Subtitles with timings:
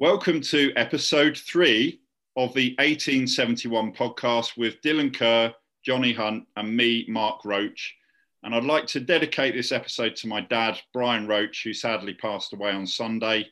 [0.00, 2.00] Welcome to episode three
[2.36, 5.52] of the 1871 podcast with Dylan Kerr,
[5.84, 7.96] Johnny Hunt, and me, Mark Roach.
[8.44, 12.52] And I'd like to dedicate this episode to my dad, Brian Roach, who sadly passed
[12.52, 13.48] away on Sunday.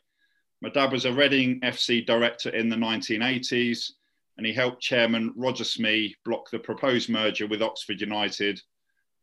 [0.62, 3.90] My dad was a Reading FC director in the 1980s,
[4.36, 8.62] and he helped chairman Roger Smee block the proposed merger with Oxford United.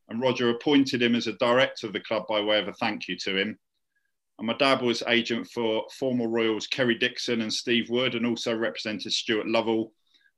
[0.09, 3.07] And Roger appointed him as a director of the club by way of a thank
[3.07, 3.57] you to him.
[4.39, 8.55] And my dad was agent for former Royals Kerry Dixon and Steve Wood, and also
[8.55, 9.93] represented Stuart Lovell.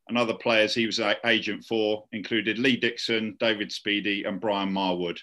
[0.07, 5.17] And other players he was agent for included Lee Dixon, David Speedie, and Brian Marwood.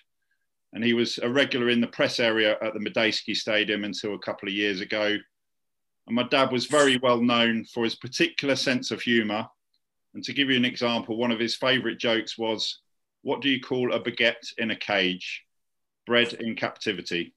[0.73, 4.19] And he was a regular in the press area at the Madejski Stadium until a
[4.19, 5.17] couple of years ago.
[6.07, 9.47] And my dad was very well known for his particular sense of humour.
[10.15, 12.81] And to give you an example, one of his favourite jokes was,
[13.23, 15.45] What do you call a baguette in a cage?
[16.07, 17.35] Bred in captivity.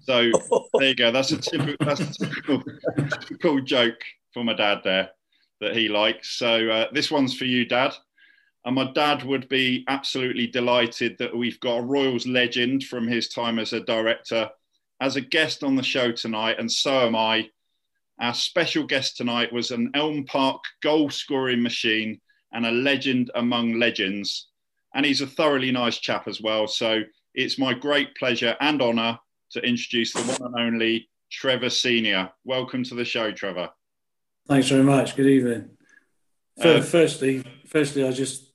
[0.00, 0.30] So
[0.74, 1.10] there you go.
[1.10, 2.62] That's a typical, that's a typical,
[2.96, 4.00] typical joke
[4.32, 5.10] for my dad there
[5.60, 6.30] that he likes.
[6.38, 7.94] So uh, this one's for you, Dad.
[8.64, 13.28] And my dad would be absolutely delighted that we've got a Royals legend from his
[13.28, 14.50] time as a director
[15.00, 17.48] as a guest on the show tonight, and so am I.
[18.20, 22.20] Our special guest tonight was an Elm Park goal scoring machine
[22.52, 24.48] and a legend among legends.
[24.94, 26.66] And he's a thoroughly nice chap as well.
[26.66, 27.02] So
[27.34, 32.30] it's my great pleasure and honour to introduce the one and only Trevor Senior.
[32.44, 33.70] Welcome to the show, Trevor.
[34.46, 35.16] Thanks very much.
[35.16, 35.70] Good evening.
[36.60, 38.46] Uh, firstly, firstly, I just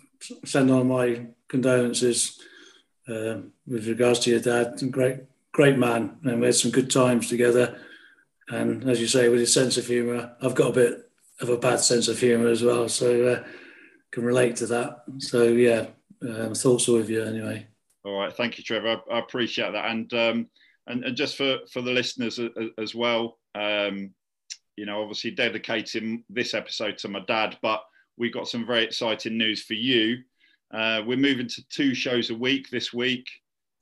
[0.46, 2.40] send on my condolences
[3.08, 3.38] uh,
[3.68, 4.80] with regards to your dad.
[4.92, 5.20] Great,
[5.52, 7.80] great man, and we had some good times together.
[8.50, 11.58] And as you say, with his sense of humour, I've got a bit of a
[11.58, 13.44] bad sense of humour as well, so uh,
[14.12, 15.04] can relate to that.
[15.20, 15.88] So yeah,
[16.22, 17.68] um, thoughts are with you anyway.
[18.04, 19.02] All right, thank you, Trevor.
[19.10, 20.50] I, I appreciate that, and um,
[20.88, 22.40] and, and just for, for the listeners
[22.78, 24.12] as well, um,
[24.76, 27.84] you know, obviously dedicating this episode to my dad, but
[28.18, 30.18] we got some very exciting news for you.
[30.74, 33.28] Uh, we're moving to two shows a week this week,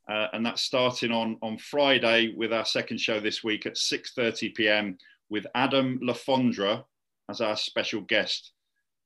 [0.09, 4.53] uh, and that's starting on on Friday with our second show this week at 6:30
[4.55, 4.97] p.m.
[5.29, 6.83] with Adam Le Fondre
[7.29, 8.51] as our special guest,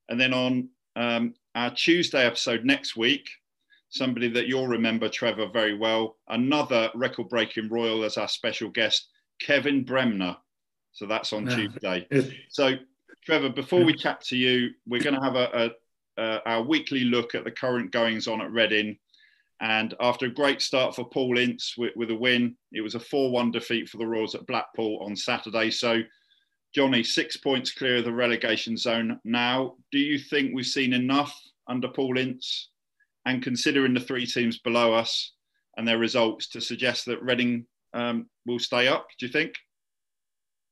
[0.09, 3.29] and then on um, our Tuesday episode next week,
[3.95, 6.17] somebody that you'll remember, Trevor, very well.
[6.28, 9.07] Another record breaking Royal as our special guest,
[9.41, 10.38] Kevin Bremner.
[10.91, 11.56] So that's on yeah.
[11.56, 12.07] Tuesday.
[12.50, 12.73] So,
[13.23, 15.72] Trevor, before we chat to you, we're going to have a,
[16.17, 18.97] a, a, our weekly look at the current goings on at Reading.
[19.61, 23.00] And after a great start for Paul Ince with, with a win, it was a
[23.00, 25.72] 4 1 defeat for the Royals at Blackpool on Saturday.
[25.72, 26.01] So,
[26.73, 29.75] Johnny, six points clear of the relegation zone now.
[29.94, 31.33] Do you think we've seen enough
[31.67, 32.69] under Paul Ince
[33.25, 35.34] and considering the three teams below us
[35.78, 39.08] and their results to suggest that Reading um, will stay up?
[39.19, 39.56] Do you think?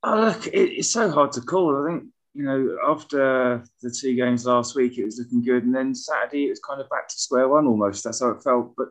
[0.03, 1.83] Oh, look, it, it's so hard to call.
[1.83, 2.03] I think
[2.33, 6.45] you know after the two games last week, it was looking good, and then Saturday
[6.45, 8.03] it was kind of back to square one almost.
[8.03, 8.89] That's how it felt, but.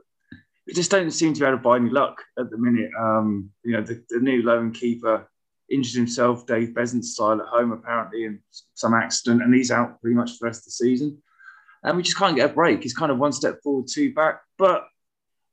[0.65, 2.93] We just don't seem to be able to buy any luck at the minute.
[2.97, 5.29] Um, you know, the, the new loan keeper
[5.69, 8.39] injured himself, Dave Beasant style at home, apparently, in
[8.75, 11.21] some accident, and he's out pretty much for the rest of the season
[11.83, 12.83] and we just can't get a break.
[12.83, 14.41] He's kind of one step forward, two back.
[14.59, 14.87] But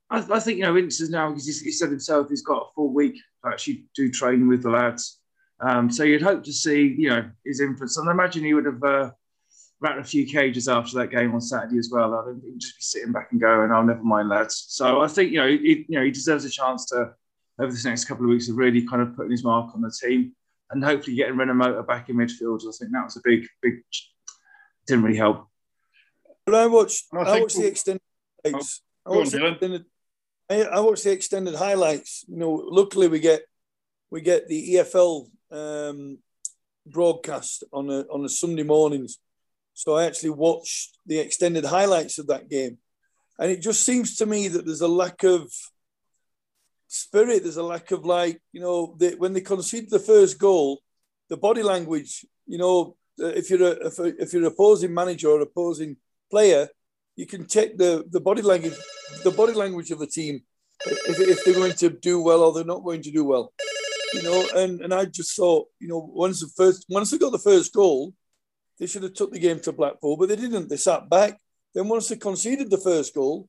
[0.10, 2.94] I, I think you know, Ince now because he said himself he's got a full
[2.94, 5.20] week to actually do training with the lads.
[5.62, 8.66] Um, so you'd hope to see you know his influence, and I imagine he would
[8.66, 9.12] have uh,
[9.82, 12.14] ran a few cages after that game on Saturday as well.
[12.14, 15.02] I don't think he'd just be sitting back and going, "Oh, never mind, lads." So
[15.02, 17.14] I think you know, he, you know, he deserves a chance to
[17.60, 19.92] over this next couple of weeks of really kind of putting his mark on the
[19.92, 20.34] team
[20.72, 22.62] and hopefully getting Rinomhota back in midfield.
[22.62, 23.74] I think that was a big, big.
[24.88, 25.49] Didn't really help
[26.50, 27.06] but I watched.
[27.14, 28.02] I, I watched the extended
[28.44, 28.82] highlights.
[29.06, 29.86] Oh, I, watched on, the extended,
[30.50, 32.26] I, watched the extended highlights.
[32.28, 33.42] You know, luckily we get
[34.10, 36.18] we get the EFL um,
[36.86, 39.20] broadcast on a, on a Sunday mornings.
[39.74, 42.78] So I actually watched the extended highlights of that game,
[43.38, 45.52] and it just seems to me that there's a lack of
[46.88, 47.44] spirit.
[47.44, 50.82] There's a lack of like you know they, when they concede the first goal,
[51.30, 52.26] the body language.
[52.46, 55.98] You know, if you're a, if, if you're opposing manager or opposing
[56.30, 56.68] player,
[57.16, 58.76] you can check the, the body language,
[59.24, 60.42] the body language of the team
[60.86, 63.54] if, if they're going to do well or they're not going to do well.
[64.14, 67.32] you know, and, and I just thought, you know, once the first once they got
[67.32, 68.14] the first goal,
[68.80, 70.70] they should have took the game to Blackpool, but they didn't.
[70.70, 71.38] They sat back.
[71.76, 73.48] Then once they conceded the first goal,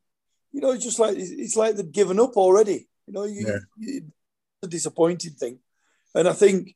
[0.53, 2.89] you know, it's just like it's like they'd given up already.
[3.07, 3.59] You know, you, yeah.
[3.79, 4.03] you,
[4.63, 5.59] a disappointing thing.
[6.15, 6.75] And I think,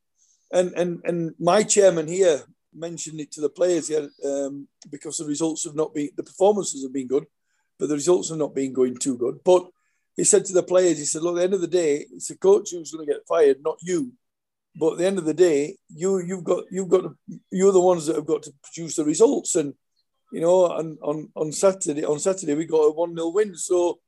[0.53, 5.25] and and and my chairman here mentioned it to the players here um, because the
[5.25, 7.27] results have not been, the performances have been good,
[7.79, 9.41] but the results have not been going too good.
[9.45, 9.69] But
[10.17, 12.29] he said to the players, he said, look, at the end of the day, it's
[12.29, 14.13] the coach who's going to get fired, not you.
[14.77, 17.17] But at the end of the day, you you've got you've got to,
[17.53, 19.55] you're the ones that have got to produce the results.
[19.55, 19.75] And
[20.33, 23.55] you know, and on, on Saturday on Saturday we got a one 0 win.
[23.55, 24.01] So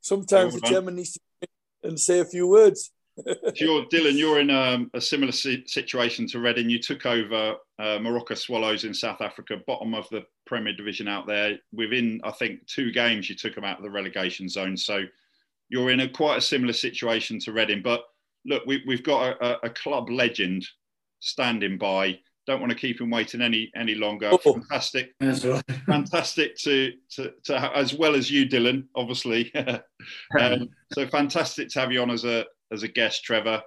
[0.00, 1.20] sometimes the chairman needs to
[1.82, 2.92] and say a few words.
[3.56, 4.16] You're Dylan.
[4.16, 6.70] You're in um, a similar situation to Reading.
[6.70, 11.26] You took over uh, Moroka Swallows in South Africa, bottom of the Premier Division out
[11.26, 11.58] there.
[11.72, 14.76] Within, I think, two games, you took them out of the relegation zone.
[14.76, 15.02] So
[15.68, 17.82] you're in a quite a similar situation to Reading.
[17.82, 18.04] But
[18.44, 20.66] look, we, have got a, a, club legend
[21.20, 22.18] standing by.
[22.46, 24.30] Don't want to keep him waiting any any longer.
[24.32, 25.62] Oh, fantastic, right.
[25.86, 28.86] fantastic to, to to as well as you, Dylan.
[28.96, 29.54] Obviously,
[30.40, 33.62] um, so fantastic to have you on as a as a guest, Trevor.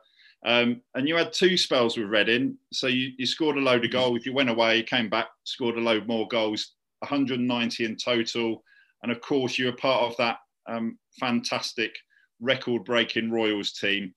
[0.46, 2.58] Um, and you had two spells with Reading.
[2.72, 4.26] So you, you scored a load of goals.
[4.26, 8.64] You went away, came back, scored a load more goals, 190 in total.
[9.02, 10.38] And of course, you were part of that
[10.68, 11.96] um, fantastic
[12.40, 14.14] record breaking Royals team.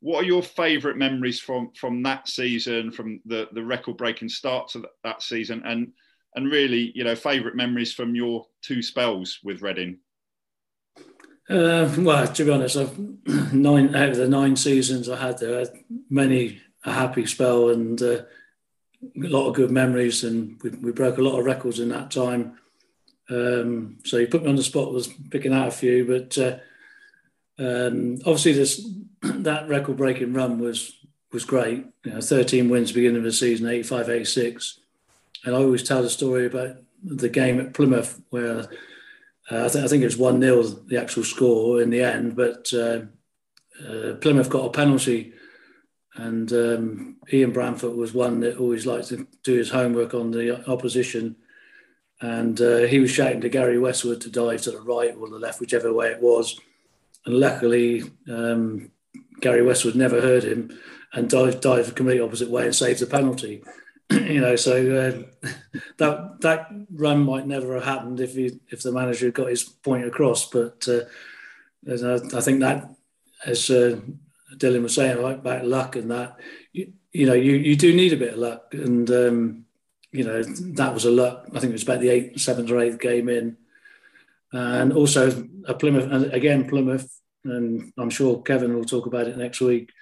[0.00, 4.68] What are your favourite memories from from that season, from the, the record breaking start
[4.70, 5.92] to that season, and
[6.34, 9.98] and really, you know, favourite memories from your two spells with Reading?
[11.50, 12.96] Uh, well, to be honest, I've
[13.52, 17.70] nine out of the nine seasons I had there, I had many a happy spell
[17.70, 18.22] and uh,
[19.02, 22.10] a lot of good memories, and we, we, broke a lot of records in that
[22.12, 22.56] time.
[23.28, 26.58] Um, so you put me on the spot, was picking out a few, but uh,
[27.58, 28.88] um, obviously this
[29.22, 30.96] that record breaking run was
[31.32, 31.84] was great.
[32.04, 34.80] You know, 13 wins beginning of the season, 85, 86,
[35.44, 38.68] and I always tell the story about the game at Plymouth where
[39.50, 42.36] uh, I, th- I, think it was 1 0 the actual score in the end,
[42.36, 43.00] but uh,
[43.86, 45.32] uh, Plymouth got a penalty.
[46.14, 50.68] And um, Ian Branfoot was one that always liked to do his homework on the
[50.68, 51.36] opposition.
[52.20, 55.38] And uh, he was shouting to Gary Westwood to dive to the right or the
[55.38, 56.60] left, whichever way it was.
[57.24, 58.90] And luckily, um,
[59.40, 60.78] Gary Westwood never heard him
[61.12, 63.62] and dived, dived the complete opposite way and saved the penalty.
[64.26, 65.48] you know, so uh,
[65.98, 69.62] that that run might never have happened if he if the manager had got his
[69.62, 70.50] point across.
[70.50, 71.02] But uh,
[71.88, 72.90] I think that,
[73.46, 74.00] as uh,
[74.56, 76.38] Dylan was saying about luck and that,
[76.72, 79.64] you, you, know, you, you do need a bit of luck, and um,
[80.10, 81.46] you know that was a luck.
[81.54, 83.58] I think it was about the eighth, seventh or eighth game in,
[84.50, 87.08] and also a Plymouth, and again Plymouth,
[87.44, 89.92] and I'm sure Kevin will talk about it next week.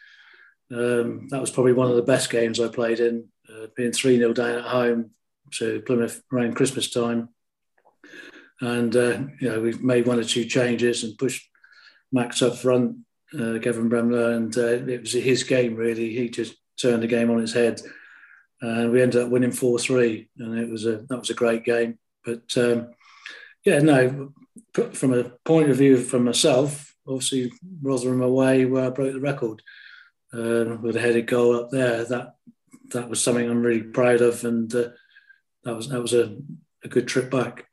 [0.70, 4.18] Um, that was probably one of the best games I played in uh, being 3
[4.18, 5.10] 0 down at home
[5.52, 7.30] to Plymouth around Christmas time.
[8.60, 11.48] And, uh, you know, we've made one or two changes and pushed
[12.12, 12.98] Max up front,
[13.34, 16.14] uh, Kevin Bremner, and uh, it was his game, really.
[16.14, 17.80] He just turned the game on its head.
[18.60, 21.64] And we ended up winning 4 3, and it was a, that was a great
[21.64, 21.98] game.
[22.24, 22.90] But, um,
[23.64, 24.32] yeah, no,
[24.92, 29.62] from a point of view from myself, obviously Rotherham away where I broke the record
[30.32, 32.04] uh, with a headed goal up there.
[32.04, 32.34] That
[32.90, 34.88] that was something I'm really proud of, and uh,
[35.64, 36.36] that was that was a,
[36.84, 37.66] a good trip back.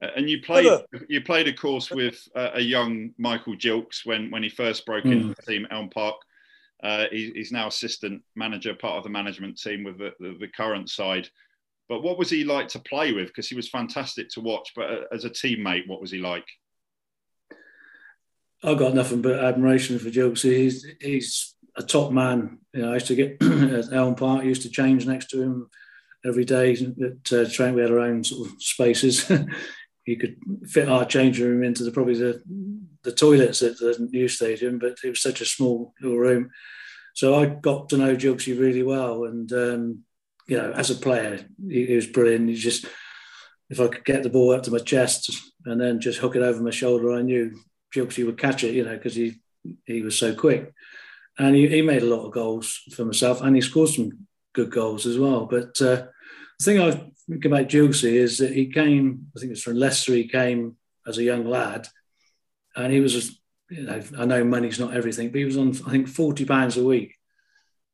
[0.00, 0.66] And you played
[1.08, 5.04] you played, of course, with uh, a young Michael Gilkes when when he first broke
[5.04, 5.12] mm.
[5.12, 6.16] into the team Elm Park.
[6.82, 10.48] Uh, he, he's now assistant manager, part of the management team with the, the, the
[10.48, 11.26] current side.
[11.88, 13.28] But what was he like to play with?
[13.28, 14.72] Because he was fantastic to watch.
[14.76, 16.46] But uh, as a teammate, what was he like?
[18.62, 20.42] I've got nothing but admiration for Gilkes.
[20.42, 22.58] He's he's a top man.
[22.72, 25.70] You know, I used to get at Elm Park, used to change next to him
[26.24, 26.72] every day.
[26.72, 29.30] At uh, train, we had our own sort of spaces.
[30.06, 32.42] you could fit our changing room into the probably the
[33.02, 36.50] the toilets at the new stadium, but it was such a small little room.
[37.14, 40.04] So I got to know Jugsy really well, and um,
[40.46, 42.48] you know, as a player, he, he was brilliant.
[42.48, 42.86] He just
[43.70, 45.30] if I could get the ball up to my chest
[45.64, 47.58] and then just hook it over my shoulder, I knew
[47.94, 49.36] Jugsy would catch it, you know, because he
[49.86, 50.72] he was so quick
[51.38, 54.70] and he, he, made a lot of goals for himself, and he scored some good
[54.70, 55.46] goals as well.
[55.46, 56.06] But uh,
[56.58, 56.90] the thing I
[57.28, 60.12] think about Jugsy is that he came, I think it's from Leicester.
[60.12, 60.76] He came
[61.06, 61.88] as a young lad,
[62.76, 63.38] and he was,
[63.70, 66.76] you know, I know money's not everything, but he was on, I think, forty pounds
[66.76, 67.14] a week,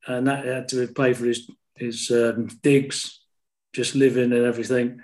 [0.07, 3.21] and that had to pay for his his um, digs,
[3.73, 5.01] just living and everything.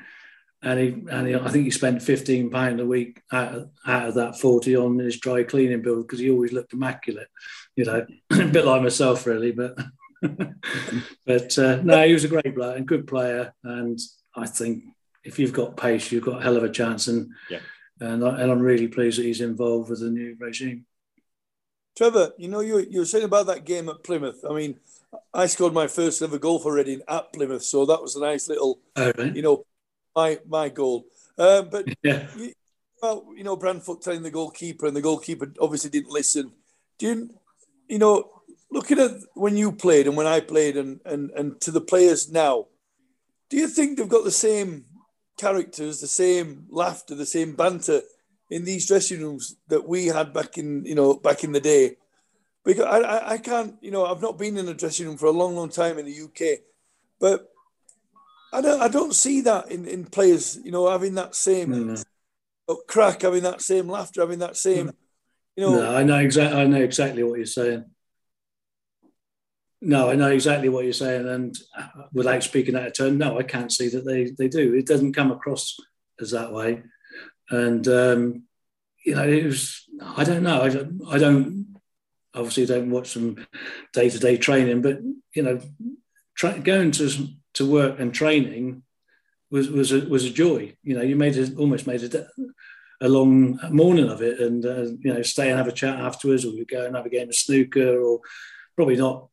[0.62, 4.08] And he and he, I think he spent fifteen pound a week out of, out
[4.08, 7.28] of that forty on his dry cleaning bill because he always looked immaculate,
[7.76, 9.78] you know, a bit like myself really, but
[11.26, 13.98] but uh, no, he was a great player and good player, and
[14.34, 14.84] I think
[15.24, 17.58] if you've got pace, you've got a hell of a chance, and yeah.
[18.00, 20.86] and, I, and I'm really pleased that he's involved with the new regime.
[21.96, 24.44] Trevor, you know you you were saying about that game at Plymouth.
[24.48, 24.78] I mean,
[25.32, 28.48] I scored my first ever goal for Reading at Plymouth, so that was a nice
[28.48, 29.34] little, oh, right.
[29.34, 29.64] you know,
[30.16, 31.06] my my goal.
[31.38, 32.26] Um, but yeah.
[32.36, 32.52] you,
[33.02, 36.52] well, you know, Branfoot telling the goalkeeper, and the goalkeeper obviously didn't listen.
[36.98, 37.30] Do you,
[37.88, 38.30] you know,
[38.70, 42.32] looking at when you played and when I played, and and and to the players
[42.32, 42.66] now,
[43.50, 44.86] do you think they've got the same
[45.36, 48.00] characters, the same laughter, the same banter
[48.50, 51.96] in these dressing rooms that we had back in you know back in the day?
[52.64, 55.26] Because I, I, I can't you know I've not been in a dressing room for
[55.26, 56.60] a long long time in the UK,
[57.20, 57.52] but
[58.56, 62.74] I don't I don't see that in, in players you know having that same mm-hmm.
[62.88, 64.92] crack, having that same laughter, having that same.
[65.56, 66.58] You know, no, I know exactly.
[66.58, 67.84] I know exactly what you're saying.
[69.82, 71.54] No, I know exactly what you're saying, and
[72.14, 74.74] without speaking out of turn, no, I can't see that they they do.
[74.74, 75.76] It doesn't come across
[76.18, 76.82] as that way,
[77.50, 78.44] and um,
[79.04, 79.84] you know, it was.
[80.02, 80.62] I don't know.
[80.62, 81.02] I don't.
[81.10, 81.76] I don't
[82.34, 83.46] obviously don't watch some
[83.92, 85.00] day to day training, but
[85.34, 85.60] you know,
[86.62, 88.82] going to to work and training
[89.50, 90.76] was was a, was a joy.
[90.82, 92.14] You know, you made it almost made it
[93.00, 96.44] a long morning of it, and uh, you know, stay and have a chat afterwards,
[96.44, 98.20] or we go and have a game of snooker, or
[98.74, 99.28] probably not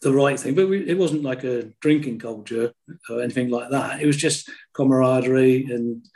[0.00, 0.54] the right thing.
[0.54, 2.72] But we, it wasn't like a drinking culture
[3.08, 4.00] or anything like that.
[4.00, 6.06] It was just camaraderie, and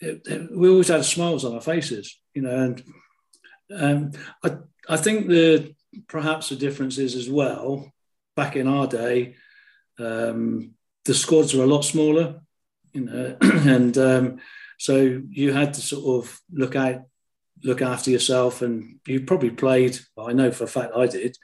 [0.00, 2.56] it, it, we always had smiles on our faces, you know.
[2.56, 2.84] And
[3.76, 4.12] um,
[4.44, 4.58] I,
[4.88, 5.74] I think the
[6.08, 7.92] perhaps the difference is as well.
[8.36, 9.34] Back in our day,
[10.00, 10.72] um,
[11.04, 12.40] the squads were a lot smaller,
[12.92, 14.40] you know, and um,
[14.78, 17.02] so you had to sort of look out,
[17.62, 19.98] look after yourself, and you probably played.
[20.16, 21.36] Well, I know for a fact I did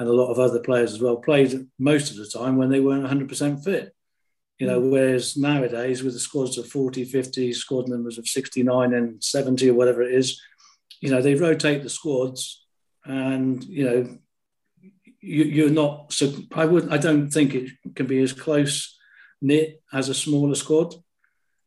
[0.00, 2.80] and a lot of other players as well played most of the time when they
[2.80, 3.94] weren't 100% fit.
[4.58, 4.90] You know, mm.
[4.90, 9.74] whereas nowadays with the squads of 40, 50, squad numbers of 69 and 70 or
[9.74, 10.40] whatever it is,
[11.00, 12.64] you know, they rotate the squads
[13.04, 14.18] and, you know,
[15.20, 18.96] you, are not so I would I don't think it can be as close
[19.42, 20.94] knit as a smaller squad.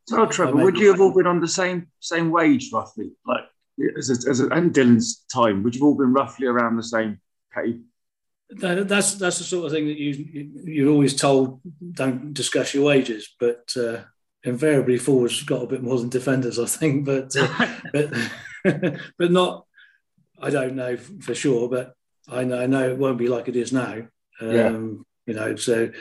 [0.07, 3.11] So Trevor, would you have all been on the same same wage roughly?
[3.25, 3.45] Like
[3.97, 6.83] as a, as a, and Dylan's time, would you have all been roughly around the
[6.83, 7.19] same
[7.53, 7.79] pay?
[8.57, 11.61] that, that's that's the sort of thing that you you're always told
[11.93, 14.01] don't discuss your wages, but uh,
[14.43, 17.05] invariably forwards got a bit more than defenders, I think.
[17.05, 18.13] But uh, but
[19.17, 19.65] but not.
[20.41, 21.95] I don't know for sure, but
[22.27, 24.07] I know I know it won't be like it is now.
[24.41, 24.71] Um, yeah.
[25.25, 25.91] You know, so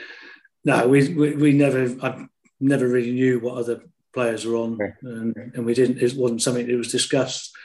[0.65, 2.27] no, we, we we never I
[2.59, 5.99] never really knew what other players were on, and, and we didn't.
[6.01, 7.55] It wasn't something that was discussed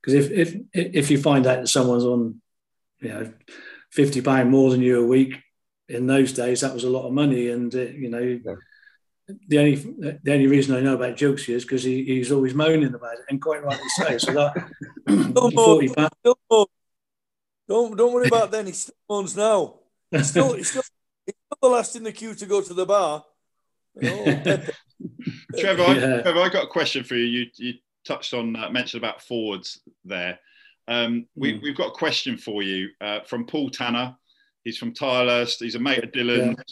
[0.00, 2.40] because if if if you find out that someone's on,
[3.00, 3.32] you know
[3.92, 5.38] 50 pound more than you a week
[5.88, 8.54] in those days that was a lot of money and uh, you know yeah.
[9.48, 12.94] the only the only reason I know about Jokes is because he, he's always moaning
[12.94, 14.70] about it and quite rightly so so that
[15.06, 15.54] don't,
[16.50, 16.70] don't,
[17.68, 19.74] don't, don't worry about that he still moans now
[20.10, 20.82] he's still, he's still,
[21.26, 23.24] he's still the last in the queue to go to the bar
[25.58, 27.24] Trevor, I, Trevor, I got a question for you.
[27.24, 30.38] You, you touched on uh, mentioned about forwards there.
[30.86, 31.72] Um, we, have hmm.
[31.72, 34.16] got a question for you uh, from Paul Tanner.
[34.64, 35.56] He's from Tilehurst.
[35.60, 36.56] He's a mate of Dylan.
[36.56, 36.62] Yeah.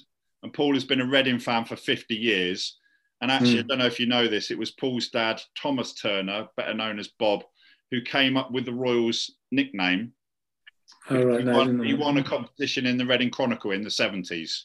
[0.43, 2.79] And Paul has been a Reading fan for 50 years.
[3.21, 3.65] And actually, mm.
[3.65, 6.99] I don't know if you know this, it was Paul's dad, Thomas Turner, better known
[6.99, 7.45] as Bob,
[7.91, 10.13] who came up with the Royals nickname.
[11.11, 11.41] Oh, right.
[11.41, 14.63] he, no, won, he won a competition in the Reading Chronicle in the 70s.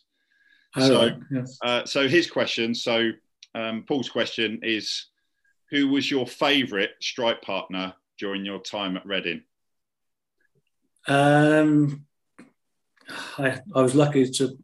[0.75, 1.17] Oh, so, right.
[1.31, 1.57] yes.
[1.63, 3.11] uh, so his question, so
[3.55, 5.07] um, Paul's question is,
[5.69, 9.43] who was your favourite strike partner during your time at Reading?
[11.07, 12.05] Um,
[13.37, 14.57] I, I was lucky to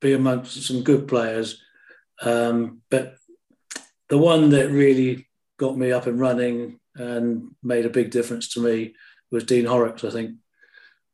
[0.00, 1.62] be amongst some good players,
[2.22, 3.14] um, but
[4.08, 5.28] the one that really
[5.58, 8.94] got me up and running and made a big difference to me
[9.30, 10.04] was Dean Horrix.
[10.04, 10.36] I think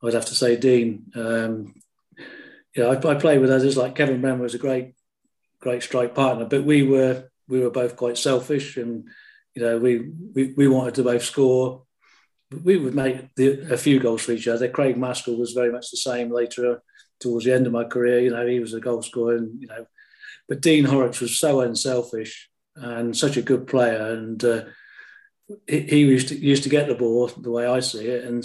[0.03, 1.11] I'd have to say Dean.
[1.15, 1.75] Um,
[2.77, 4.95] I, I played with others like Kevin Bremner was a great,
[5.61, 9.09] great strike partner, but we were we were both quite selfish, and
[9.55, 11.83] you know, we we, we wanted to both score
[12.65, 14.69] we would make the, a few goals for each other.
[14.69, 16.83] Craig Maskell was very much the same later
[17.21, 18.21] towards the end of my career.
[18.21, 19.87] You know, he was a goal scorer, and you know,
[20.49, 24.65] but Dean Horrix was so unselfish and such a good player, and uh,
[25.67, 28.25] he, he, used to used to get the ball the way I see it.
[28.25, 28.45] And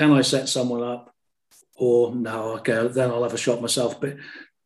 [0.00, 1.14] can I set someone up,
[1.76, 2.54] or no?
[2.58, 4.00] Okay, then I'll have a shot myself.
[4.00, 4.16] But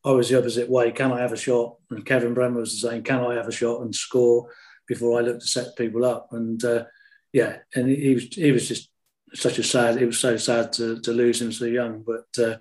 [0.04, 0.92] I was the opposite way.
[0.92, 1.76] Can I have a shot?
[1.90, 3.02] And Kevin Bremner was the same.
[3.02, 4.48] Can I have a shot and score?
[4.86, 6.28] before I look to set people up.
[6.32, 6.84] And uh,
[7.32, 8.90] yeah, and he was he was just
[9.34, 10.00] such a sad.
[10.00, 12.04] It was so sad to, to lose him so young.
[12.06, 12.58] But uh,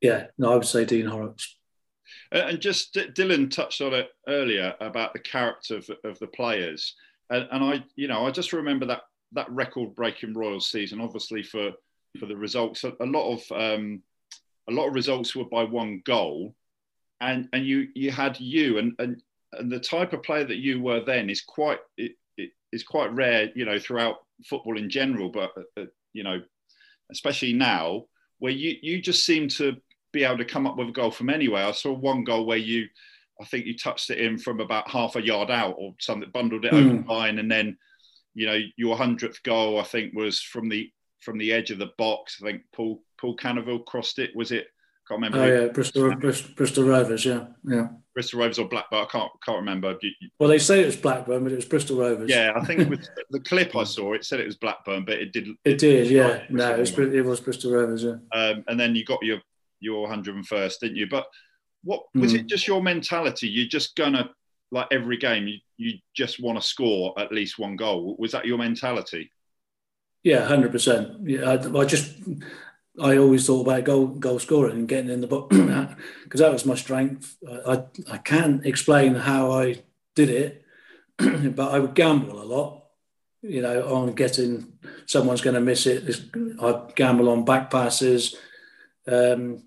[0.00, 1.44] yeah, no, I would say Dean Horrix.
[2.30, 6.94] And just Dylan touched on it earlier about the character of, of the players,
[7.28, 11.00] and, and I, you know, I just remember that that record-breaking Royal season.
[11.00, 11.72] Obviously, for
[12.18, 14.02] for the results, a, a lot of um,
[14.68, 16.54] a lot of results were by one goal,
[17.20, 20.80] and and you you had you and and and the type of player that you
[20.80, 24.16] were then is quite it, it is quite rare, you know, throughout
[24.46, 26.40] football in general, but uh, uh, you know,
[27.10, 28.04] especially now,
[28.38, 29.76] where you you just seem to
[30.12, 31.64] be able to come up with a goal from anywhere.
[31.64, 32.86] I saw one goal where you,
[33.40, 36.66] I think you touched it in from about half a yard out or something, bundled
[36.66, 36.78] it mm.
[36.78, 37.78] over the line, and then,
[38.34, 40.90] you know, your hundredth goal I think was from the
[41.22, 42.38] from the edge of the box.
[42.42, 44.34] I think Paul Paul Canoville crossed it.
[44.36, 44.66] Was it?
[44.66, 45.38] I can't remember.
[45.38, 47.24] Oh yeah, Bristol, Bristol, Bristol Rovers.
[47.24, 47.88] Yeah, yeah.
[48.14, 49.02] Bristol Rovers or Blackburn.
[49.02, 49.98] I can't can't remember.
[50.38, 52.30] Well, they say it was Blackburn, but it was Bristol Rovers.
[52.30, 55.32] Yeah, I think with the clip I saw, it said it was Blackburn, but it
[55.32, 55.48] did.
[55.64, 56.44] It did, yeah.
[56.50, 58.04] No, it was, it was Bristol Rovers.
[58.04, 58.16] Yeah.
[58.32, 59.40] Um, and then you got your
[59.80, 61.08] your 101st, didn't you?
[61.08, 61.26] But
[61.84, 62.40] what was mm.
[62.40, 62.46] it?
[62.46, 63.48] Just your mentality?
[63.48, 64.30] You're just gonna
[64.70, 65.48] like every game.
[65.48, 68.16] You you just want to score at least one goal.
[68.18, 69.30] Was that your mentality?
[70.22, 71.28] Yeah, hundred percent.
[71.28, 72.14] Yeah, I, I just
[73.00, 76.66] I always thought about goal goal scoring and getting in the book because that was
[76.66, 77.36] my strength.
[77.66, 79.82] I, I, can't explain how I
[80.14, 80.64] did it,
[81.56, 82.78] but I would gamble a lot.
[83.40, 84.74] You know, on getting
[85.06, 86.04] someone's going to miss it.
[86.60, 88.36] I gamble on back passes,
[89.08, 89.64] um,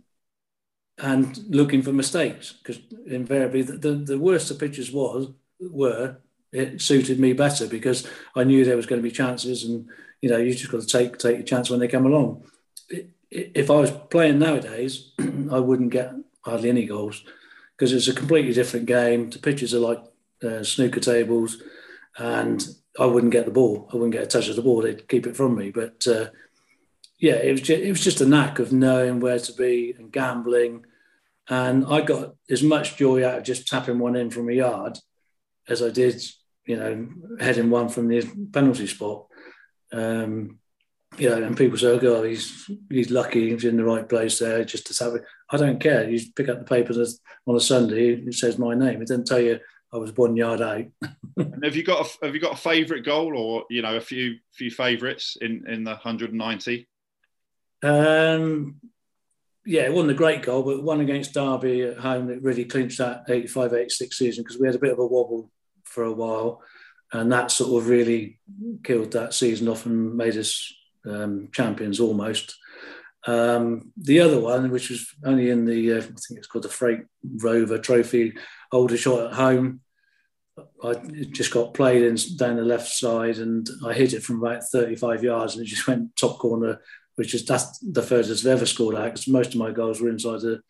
[0.97, 5.27] and looking for mistakes because invariably the, the, the worse the pitches was
[5.59, 6.17] were,
[6.53, 9.89] it suited me better because I knew there was going to be chances, and
[10.25, 12.43] you know, you just got to take take your chance when they come along
[13.35, 15.11] if I was playing nowadays,
[15.51, 17.23] I wouldn't get hardly any goals
[17.75, 19.29] because it's a completely different game.
[19.29, 20.03] The pitches are like
[20.43, 21.61] uh, snooker tables,
[22.17, 22.65] and
[22.99, 23.89] I wouldn't get the ball.
[23.91, 24.81] I wouldn't get a touch of the ball.
[24.81, 25.71] They'd keep it from me.
[25.71, 26.27] But uh,
[27.19, 30.11] yeah, it was just, it was just a knack of knowing where to be and
[30.11, 30.85] gambling.
[31.49, 34.97] And I got as much joy out of just tapping one in from a yard
[35.67, 36.21] as I did,
[36.65, 37.07] you know,
[37.39, 39.27] heading one from the penalty spot.
[39.95, 40.59] Um,
[41.17, 44.39] you know, and people say, "Oh, God, he's he's lucky he's in the right place
[44.39, 46.09] there." Just to have it, I don't care.
[46.09, 46.93] You pick up the paper
[47.47, 49.01] on a Sunday, it says my name.
[49.01, 49.59] It doesn't tell you
[49.93, 50.85] I was one yard out.
[51.63, 54.35] have you got a, have you got a favourite goal, or you know, a few
[54.53, 56.89] few favourites in in the hundred and ninety?
[57.81, 58.81] Um,
[59.65, 62.99] yeah, it wasn't a great goal, but one against Derby at home that really clinched
[62.99, 65.51] that 85-86 season because we had a bit of a wobble
[65.83, 66.61] for a while,
[67.15, 68.39] and that sort of really
[68.83, 70.73] killed that season off and made us
[71.05, 72.57] um, champions almost.
[73.27, 76.69] Um, the other one, which was only in the, uh, I think it's called the
[76.69, 78.33] Freight Rover Trophy,
[78.71, 79.81] Aldershot at home.
[80.83, 80.93] I
[81.31, 85.23] just got played in down the left side and I hit it from about 35
[85.23, 86.79] yards and it just went top corner,
[87.15, 90.09] which is that's the furthest I've ever scored at because most of my goals were
[90.09, 90.61] inside the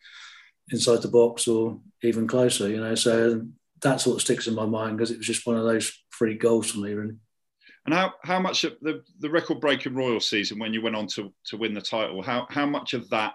[0.72, 2.96] inside the box or even closer, you know.
[2.96, 3.46] So
[3.82, 6.36] that sort of sticks in my mind because it was just one of those free
[6.36, 7.16] goals for me, really.
[7.84, 11.06] And how, how much of the, the record breaking Royal season when you went on
[11.08, 13.34] to, to win the title, how, how much of that,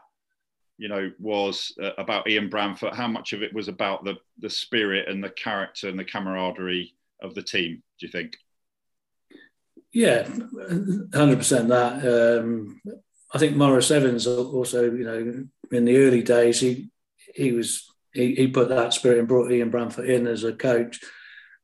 [0.77, 2.93] you know, was uh, about Ian Branfoot?
[2.93, 6.93] How much of it was about the, the spirit and the character and the camaraderie
[7.21, 8.35] of the team, do you think?
[9.93, 12.39] Yeah, 100% that.
[12.41, 12.81] Um,
[13.33, 16.89] I think Maurice Evans also, you know, in the early days, he
[17.33, 20.99] he was he, he put that spirit and brought Ian Branfoot in as a coach.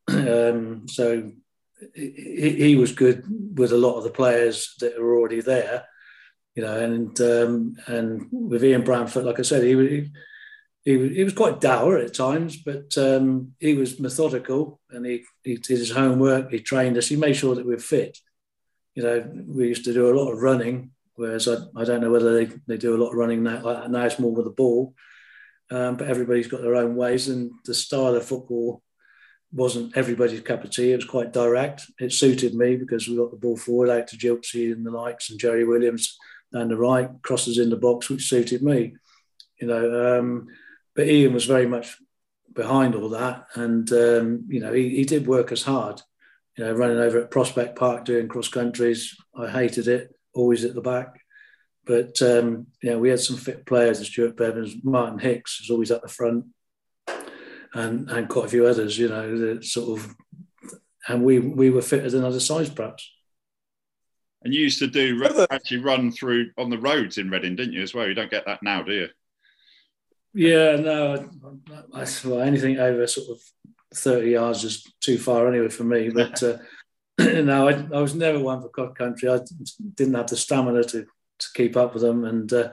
[0.10, 1.32] Um, so
[1.94, 3.26] he, he, was good
[3.58, 5.86] with a lot of the players that were already there,
[6.56, 10.12] you know, and um, and with Ian Branfoot, like I said, he he,
[10.86, 15.56] he, he was quite dour at times, but um, he was methodical and he, he
[15.56, 16.52] did his homework.
[16.52, 17.08] He trained us.
[17.08, 18.18] He made sure that we were fit.
[18.96, 22.12] You know, we used to do a lot of running, whereas I, I don't know
[22.12, 23.86] whether they, they do a lot of running now.
[23.88, 24.96] Now it's more with the ball,
[25.70, 28.82] um, but everybody's got their own ways, and the style of football
[29.52, 30.92] wasn't everybody's cup of tea.
[30.92, 31.90] It was quite direct.
[32.00, 35.30] It suited me because we got the ball forward out to Gilsey and the likes
[35.30, 36.18] and Jerry Williams
[36.54, 38.96] down the right, crosses in the box, which suited me.
[39.60, 40.48] You know, um,
[40.96, 41.98] but Ian was very much
[42.54, 46.02] behind all that, and um, you know, he, he did work as hard.
[46.58, 50.16] You know, running over at Prospect Park doing cross countries, I hated it.
[50.34, 51.20] Always at the back.
[51.86, 55.92] But um, you know, we had some fit players, Stuart Bevins, Martin Hicks was always
[55.92, 56.46] at the front
[57.74, 60.16] and and quite a few others, you know, that sort of,
[61.08, 63.10] and we we were fitter than other sides perhaps.
[64.44, 67.82] And you used to do actually run through on the roads in Reading, didn't you?
[67.82, 69.08] As well, you don't get that now, do you?
[70.34, 71.30] Yeah, no.
[71.94, 73.42] I, I, well, anything over sort of
[73.96, 76.10] 30 yards is too far anyway for me.
[76.10, 76.58] But uh,
[77.20, 79.30] no, I, I, was never one for cross country.
[79.30, 79.40] I
[79.96, 81.06] didn't have the stamina to,
[81.40, 82.24] to keep up with them.
[82.24, 82.70] And uh,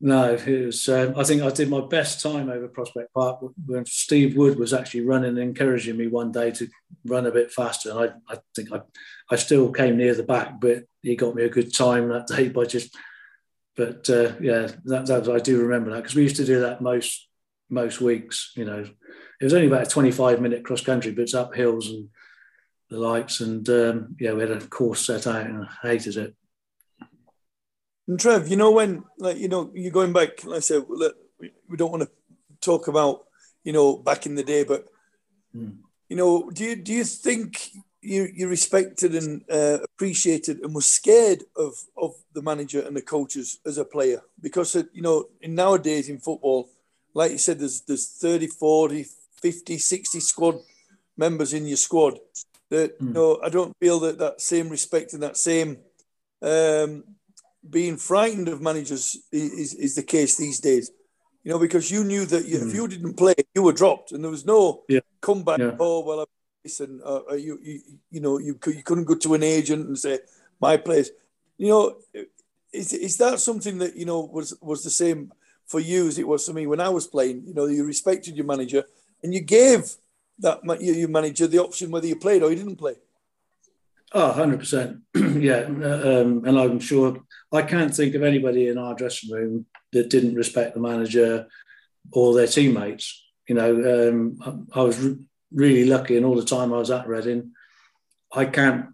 [0.00, 0.88] no, it was.
[0.88, 4.72] Um, I think I did my best time over Prospect Park when Steve Wood was
[4.72, 6.68] actually running and encouraging me one day to
[7.04, 7.90] run a bit faster.
[7.90, 8.80] And I, I think I,
[9.28, 12.48] I still came near the back, but he got me a good time that day
[12.48, 12.96] by just.
[13.76, 16.80] But uh, yeah, that, that I do remember that because we used to do that
[16.80, 17.28] most
[17.68, 18.52] most weeks.
[18.56, 18.84] You know,
[19.40, 22.08] it was only about a twenty five minute cross country, but it's up hills and
[22.90, 26.36] the likes, and um, yeah, we had a course set out and I hated it.
[28.08, 30.42] And Trev, you know when, like, you know, you're going back.
[30.42, 32.10] Like I said, look, we don't want to
[32.62, 33.26] talk about,
[33.64, 34.88] you know, back in the day, but
[35.54, 35.76] mm.
[36.08, 40.86] you know, do you do you think you you respected and uh, appreciated and was
[40.86, 44.22] scared of of the manager and the coaches as a player?
[44.40, 46.70] Because uh, you know, in nowadays in football,
[47.12, 49.06] like you said, there's there's 30, 40,
[49.42, 50.56] 50, 60 squad
[51.16, 52.18] members in your squad.
[52.70, 53.08] That mm.
[53.08, 55.76] you know, I don't feel that that same respect and that same
[56.40, 57.04] um,
[57.68, 60.90] being frightened of managers is, is the case these days.
[61.44, 62.66] You know, because you knew that you, mm.
[62.66, 62.76] if hmm.
[62.76, 65.00] you didn't play, you were dropped, and there was no yeah.
[65.20, 65.60] comeback.
[65.60, 65.76] Yeah.
[65.78, 66.28] Oh well,
[66.62, 69.98] listen, uh, uh, you, you you know you you couldn't go to an agent and
[69.98, 70.18] say
[70.60, 71.10] my place.
[71.56, 71.96] You know,
[72.72, 75.32] is is that something that you know was was the same
[75.66, 77.44] for you as it was for me when I was playing?
[77.46, 78.84] You know, you respected your manager
[79.22, 79.94] and you gave
[80.40, 82.96] that your manager the option whether you played or you didn't play.
[84.12, 85.00] Oh, 100%.
[85.42, 85.64] yeah.
[85.64, 87.18] Um, and I'm sure
[87.52, 91.46] I can't think of anybody in our dressing room that didn't respect the manager
[92.12, 93.24] or their teammates.
[93.48, 95.16] You know, um, I, was re-
[95.52, 97.52] really lucky, and all the time I was at Reading,
[98.32, 98.86] I can't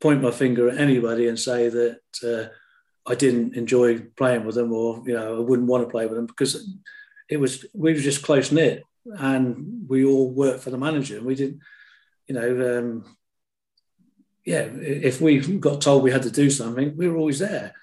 [0.00, 4.72] point my finger at anybody and say that uh, I didn't enjoy playing with them
[4.72, 6.68] or, you know, I wouldn't want to play with them because
[7.28, 11.18] it was, we were just close knit and we all worked for the manager.
[11.18, 11.60] And we didn't,
[12.26, 13.16] you know, um,
[14.46, 17.74] yeah, if we got told we had to do something, we were always there.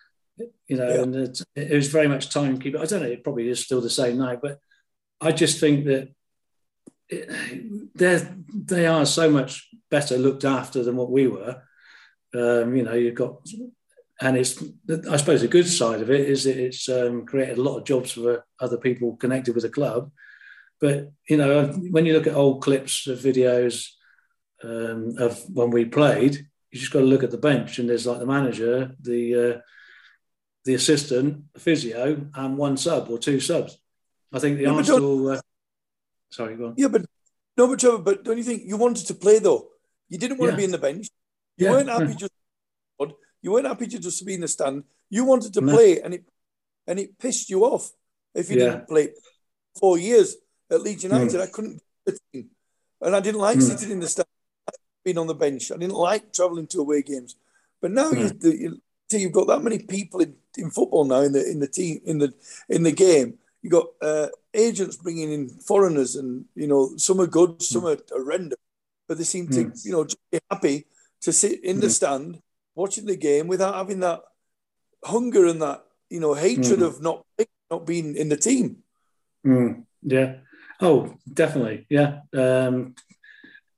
[0.67, 1.01] You know, yeah.
[1.01, 2.79] and it, it, was very much timekeeping.
[2.79, 4.59] I don't know, it probably is still the same now, but
[5.21, 6.09] I just think that
[7.95, 11.61] they they are so much better looked after than what we were.
[12.33, 13.45] Um, you know, you've got,
[14.21, 14.63] and it's
[15.11, 17.83] I suppose the good side of it is that it's um, created a lot of
[17.83, 20.11] jobs for other people connected with the club.
[20.79, 23.89] But you know, when you look at old clips of videos
[24.63, 28.07] um, of when we played, you just got to look at the bench, and there's
[28.07, 29.59] like the manager, the uh,
[30.65, 33.77] the assistant, the physio, and one sub or two subs.
[34.33, 35.29] I think the yeah, Arsenal.
[35.29, 35.41] Uh,
[36.31, 36.73] sorry, go on.
[36.75, 37.05] Yeah, but
[37.55, 39.69] no, but Trevor, but don't you think you wanted to play though?
[40.09, 40.55] You didn't want yeah.
[40.55, 41.09] to be in the bench.
[41.57, 41.71] You yeah.
[41.73, 42.31] weren't happy just.
[43.43, 44.85] You weren't happy to just be in the stand.
[45.09, 45.73] You wanted to no.
[45.73, 46.23] play, and it
[46.87, 47.91] and it pissed you off
[48.33, 49.09] if you didn't play.
[49.79, 50.37] Four years
[50.71, 51.41] at Leeds United, mm.
[51.41, 51.81] I couldn't,
[52.33, 53.61] and I didn't like mm.
[53.61, 54.27] sitting in the stand
[55.03, 55.71] being on the bench.
[55.71, 57.35] I didn't like travelling to away games.
[57.81, 58.43] But now mm.
[58.43, 61.67] you, you, you've got that many people in, in football now in the in the
[61.67, 62.33] team in the
[62.69, 63.35] in the game.
[63.61, 67.97] You got uh, agents bringing in foreigners, and you know some are good, some mm.
[67.97, 68.59] are horrendous,
[69.07, 69.85] but they seem to mm.
[69.85, 70.85] you know be happy
[71.21, 71.91] to sit in the hmm.
[71.91, 72.41] stand
[72.75, 74.21] watching the game without having that
[75.05, 76.83] hunger and that you know hatred hmm.
[76.83, 77.25] of not
[77.71, 78.77] not being in the team.
[79.43, 79.81] Hmm.
[80.01, 80.35] Yeah.
[80.81, 81.85] Oh, definitely.
[81.89, 82.21] Yeah.
[82.33, 82.95] Um,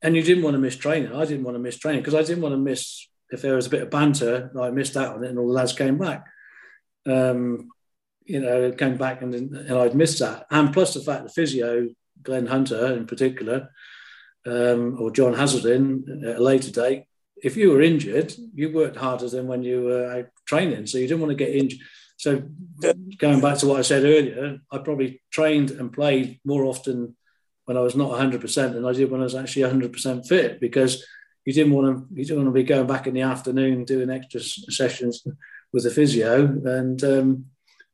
[0.06, 1.14] and you didn't want to miss training.
[1.14, 3.66] I didn't want to miss training because I didn't want to miss if there was
[3.66, 4.52] a bit of banter.
[4.60, 6.26] I missed out on it, and all the lads came back.
[7.08, 7.70] Um,
[8.24, 10.46] you know, came back and, and I'd missed that.
[10.52, 11.90] And plus the fact the physio,
[12.22, 13.70] Glenn Hunter in particular,
[14.46, 17.04] um, or John Hazelden at a later date,
[17.44, 20.88] if you were injured, you worked harder than when you were out training.
[20.88, 21.80] So you didn't want to get injured.
[22.18, 22.44] So
[23.18, 27.16] going back to what I said earlier, I probably trained and played more often
[27.66, 31.06] when I was not 100% than I did when I was actually 100% fit because
[31.46, 34.10] you didn't want to you didn't want to be going back in the afternoon doing
[34.10, 35.26] extra sessions
[35.72, 37.46] with the physio and um,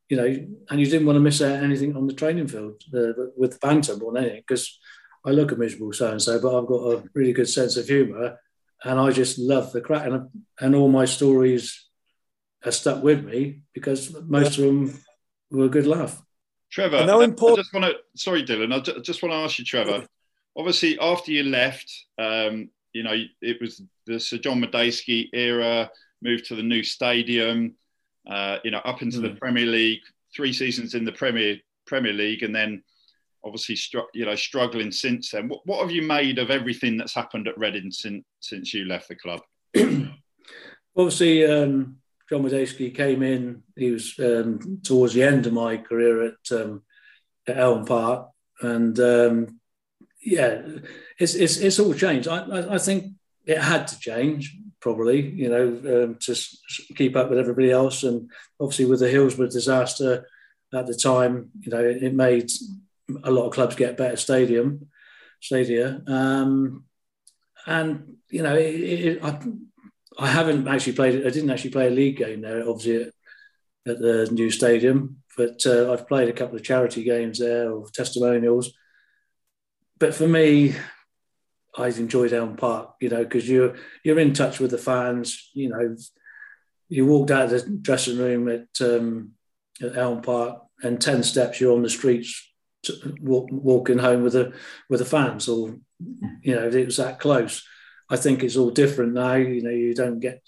[0.10, 3.14] you know and you didn't want to miss out anything on the training field uh,
[3.36, 4.80] with banter than anything because
[5.26, 7.88] I look a miserable so and so but I've got a really good sense of
[7.88, 8.38] humour
[8.84, 10.30] and I just love the crack and,
[10.60, 11.88] and all my stories
[12.66, 15.00] are stuck with me because most of them
[15.50, 16.22] were a good laugh.
[16.72, 17.96] Trevor, I, I, just want to.
[18.16, 18.74] Sorry, Dylan.
[18.74, 20.08] I just want to ask you, Trevor.
[20.56, 25.90] Obviously, after you left, um, you know, it was the Sir John Madejski era.
[26.22, 27.76] Moved to the new stadium.
[28.30, 29.24] Uh, you know, up into mm.
[29.24, 29.38] the hmm.
[29.38, 30.02] Premier League.
[30.34, 32.84] Three seasons in the Premier Premier League, and then
[33.44, 35.50] obviously, stru- you know, struggling since then.
[35.50, 39.10] What, what have you made of everything that's happened at Reading since since you left
[39.10, 39.42] the club?
[40.96, 41.98] obviously, um,
[42.32, 43.64] John Madejski came in.
[43.76, 46.84] He was um, towards the end of my career at, um,
[47.46, 48.30] at Elm Park,
[48.62, 49.60] and um,
[50.24, 50.62] yeah,
[51.20, 52.30] it's, it's it's all changed.
[52.30, 53.16] I, I, I think
[53.46, 56.36] it had to change probably, you know, um, to
[56.96, 58.04] keep up with everybody else.
[58.04, 58.30] And
[58.62, 60.26] obviously, with the Hillsborough disaster
[60.74, 62.50] at the time, you know, it made
[63.26, 64.88] a lot of clubs get better stadium
[65.42, 66.02] stadia.
[66.08, 66.86] Um,
[67.68, 69.38] and you know, it, it, I,
[70.18, 71.26] I haven't actually played.
[71.26, 73.14] I didn't actually play a league game there, obviously at,
[73.88, 77.88] at the new stadium, but uh, I've played a couple of charity games there or
[77.90, 78.74] testimonials.
[80.00, 80.76] But for me,
[81.78, 85.50] I enjoyed Elm Park, you know, because you're you're in touch with the fans.
[85.54, 85.96] You know,
[86.90, 89.32] you walked out of the dressing room at, um,
[89.82, 92.52] at Elm Park, and ten steps you're on the streets
[93.22, 94.54] walk, walking home with the
[94.90, 95.78] with the fans, or
[96.42, 97.66] you know, it was that close.
[98.12, 99.36] I think it's all different now.
[99.36, 100.42] You know, you don't get.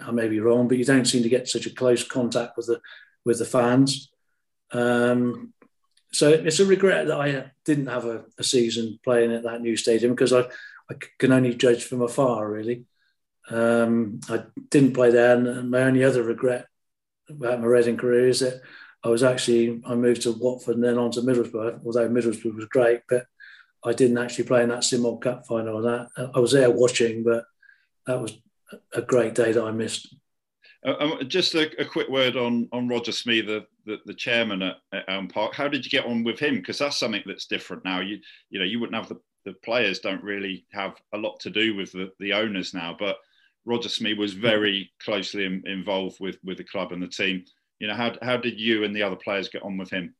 [0.00, 2.66] I may be wrong, but you don't seem to get such a close contact with
[2.66, 2.80] the
[3.24, 4.10] with the fans.
[4.70, 5.52] Um,
[6.12, 9.76] so it's a regret that I didn't have a, a, season playing at that new
[9.76, 10.40] stadium because I,
[10.90, 12.84] I can only judge from afar, really.
[13.50, 16.66] Um, I didn't play there, and my only other regret
[17.28, 18.60] about my Reading career is that
[19.02, 21.80] I was actually I moved to Watford and then on to Middlesbrough.
[21.84, 23.26] Although Middlesbrough was great, but
[23.84, 25.82] I didn't actually play in that Simod Cup final.
[25.82, 27.44] That I was there watching, but
[28.06, 28.38] that was
[28.94, 30.14] a great day that I missed.
[30.84, 34.62] Uh, um, just a, a, quick word on on Roger Smee, the, the, the chairman
[34.62, 35.54] at, at, Elm Park.
[35.54, 36.56] How did you get on with him?
[36.56, 38.00] Because that's something that's different now.
[38.00, 38.18] You
[38.50, 41.76] you know you wouldn't have the, the players don't really have a lot to do
[41.76, 43.18] with the, the owners now, but
[43.64, 47.44] Roger Smee was very closely in, involved with with the club and the team.
[47.78, 50.14] You know how how did you and the other players get on with him?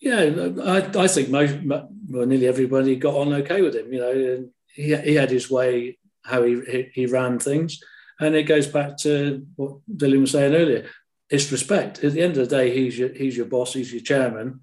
[0.00, 1.90] Yeah, I, I think most well,
[2.26, 3.92] nearly everybody got on okay with him.
[3.92, 7.80] You know, he, he had his way how he, he, he ran things
[8.20, 10.86] and it goes back to what Dylan was saying earlier.
[11.30, 12.04] It's respect.
[12.04, 14.60] At the end of the day, he's your he's your boss, he's your chairman,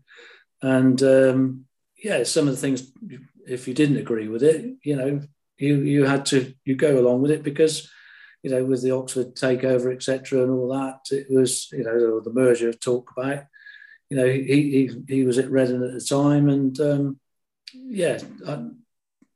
[0.62, 1.66] and um,
[2.02, 2.92] yeah, some of the things.
[3.48, 5.22] If you didn't agree with it, you know,
[5.58, 7.90] you you had to you go along with it because
[8.44, 12.34] you know with the Oxford takeover, etc., and all that, it was you know the
[12.34, 13.46] merger talk about.
[14.10, 17.20] You know, he he he was at Reading at the time, and um,
[17.74, 18.54] yeah, I,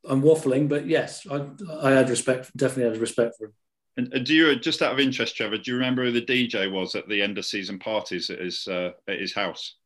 [0.08, 1.46] I'm waffling, but yes, I
[1.82, 3.52] I had respect, definitely had respect for him.
[3.96, 6.70] And, and do you, just out of interest, Trevor, do you remember who the DJ
[6.72, 9.76] was at the end of season parties at his uh, at his house?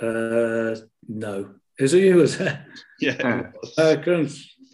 [0.00, 0.74] Uh,
[1.08, 1.54] no.
[1.78, 2.16] Is it you?
[2.16, 2.66] Was there?
[3.00, 3.50] Yeah.
[3.78, 3.96] Uh,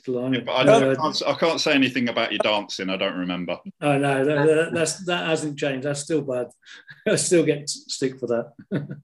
[0.06, 2.90] yeah, but I, don't, uh, I, can't, say anything about your dancing.
[2.90, 3.58] I don't remember.
[3.80, 5.86] Oh no, that, that's that hasn't changed.
[5.86, 6.48] That's still bad.
[7.08, 8.52] I still get stick for that.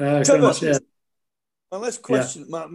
[0.00, 0.78] uh, Trevor, yeah.
[1.70, 2.66] My last question, yeah.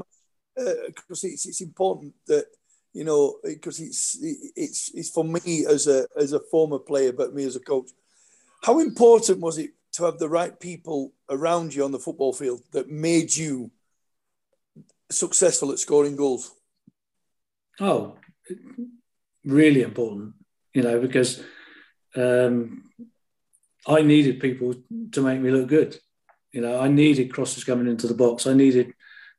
[0.55, 2.45] because uh, it's, it's important that
[2.93, 4.17] you know, because it's
[4.55, 7.89] it's it's for me as a as a former player, but me as a coach.
[8.63, 12.61] How important was it to have the right people around you on the football field
[12.71, 13.71] that made you
[15.09, 16.53] successful at scoring goals?
[17.81, 18.15] Oh,
[19.43, 20.35] really important,
[20.71, 21.43] you know, because
[22.15, 22.83] um,
[23.87, 24.75] I needed people
[25.13, 25.97] to make me look good.
[26.51, 28.45] You know, I needed crosses coming into the box.
[28.45, 28.93] I needed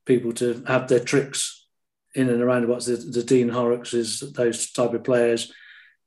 [0.04, 1.68] people to have their tricks
[2.16, 5.52] in and around about the, the Dean Horrixes, those type of players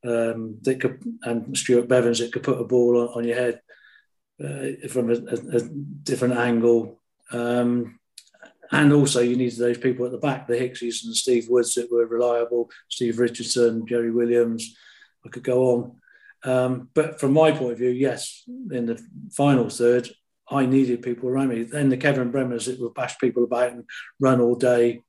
[0.06, 3.62] um, that could, and Stuart Bevans that could put a ball on, on your head
[4.44, 5.62] uh, from a, a, a,
[6.04, 7.00] different angle.
[7.32, 8.00] Um,
[8.72, 11.92] and also, you needed those people at the back, the Hicksies and Steve Woods that
[11.92, 14.76] were reliable, Steve Richardson, Jerry Williams.
[15.26, 15.96] I could go on.
[16.44, 19.02] Um, but from my point of view, yes, in the
[19.32, 20.10] final third,
[20.50, 21.64] I needed people around me.
[21.64, 23.84] Then the Kevin Bremners that would bash people about and
[24.20, 25.02] run all day,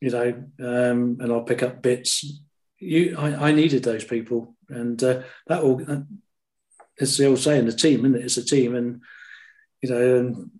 [0.00, 0.28] you know,
[0.60, 2.42] um, and I'll pick up bits.
[2.80, 5.80] You, I, I needed those people, and uh, that all.
[5.86, 6.00] Uh,
[6.96, 8.24] it's the old saying, the team, isn't it?
[8.24, 9.00] It's a team, and
[9.80, 10.50] you know, and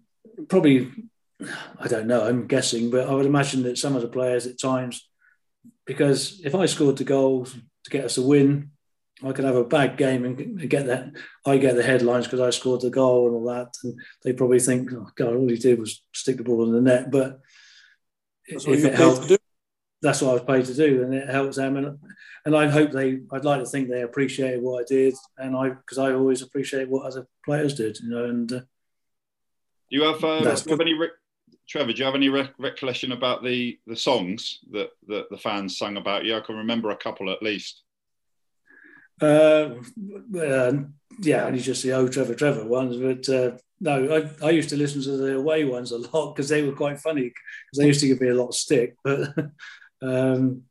[0.48, 0.90] probably,
[1.40, 2.26] I don't know.
[2.26, 5.08] I'm guessing, but I would imagine that some of the players at times,
[5.84, 8.70] because if I scored the goals to get us a win,
[9.22, 11.12] I could have a bad game and get that.
[11.46, 14.60] I get the headlines because I scored the goal and all that, and they probably
[14.60, 17.40] think, "Oh God, all he did was stick the ball in the net." But
[18.46, 19.32] if it helps,
[20.02, 21.76] that's what I was paid to do, and it helps them.
[21.76, 21.98] And
[22.44, 25.70] and I hope they, I'd like to think they appreciated what I did, and I
[25.70, 28.24] because I always appreciate what other players did, you know.
[28.24, 28.66] And uh, do
[29.90, 30.94] you have, uh, do you have any,
[31.68, 31.92] Trevor?
[31.92, 35.96] Do you have any re- recollection about the the songs that, that the fans sung
[35.96, 36.36] about you?
[36.36, 37.82] I can remember a couple at least.
[39.20, 39.76] Uh,
[40.38, 40.72] uh,
[41.20, 44.76] yeah, only just the old Trevor Trevor ones, but uh, no, I, I used to
[44.76, 48.00] listen to the away ones a lot because they were quite funny because they used
[48.00, 48.96] to give me a lot of stick.
[49.04, 49.34] But
[50.02, 50.62] um,